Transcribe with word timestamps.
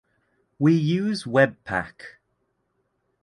We 0.57 0.73
use 0.73 1.25
webpack 1.25 2.17